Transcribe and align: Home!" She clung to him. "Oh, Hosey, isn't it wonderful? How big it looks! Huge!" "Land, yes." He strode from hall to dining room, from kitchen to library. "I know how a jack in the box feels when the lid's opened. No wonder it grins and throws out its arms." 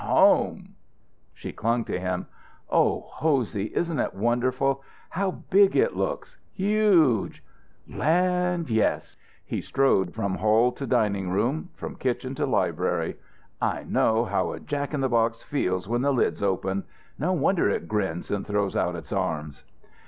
Home!" 0.03 0.73
She 1.31 1.51
clung 1.51 1.83
to 1.85 1.99
him. 1.99 2.25
"Oh, 2.71 3.01
Hosey, 3.01 3.65
isn't 3.75 3.99
it 3.99 4.15
wonderful? 4.15 4.81
How 5.11 5.29
big 5.51 5.75
it 5.75 5.95
looks! 5.95 6.37
Huge!" 6.53 7.43
"Land, 7.87 8.71
yes." 8.71 9.15
He 9.45 9.61
strode 9.61 10.15
from 10.15 10.37
hall 10.37 10.71
to 10.71 10.87
dining 10.87 11.29
room, 11.29 11.69
from 11.75 11.97
kitchen 11.97 12.33
to 12.33 12.47
library. 12.47 13.17
"I 13.61 13.83
know 13.83 14.25
how 14.25 14.53
a 14.53 14.59
jack 14.59 14.95
in 14.95 15.01
the 15.01 15.07
box 15.07 15.43
feels 15.43 15.87
when 15.87 16.01
the 16.01 16.11
lid's 16.11 16.41
opened. 16.41 16.85
No 17.19 17.33
wonder 17.33 17.69
it 17.69 17.87
grins 17.87 18.31
and 18.31 18.43
throws 18.47 18.75
out 18.75 18.95
its 18.95 19.11
arms." 19.13 19.63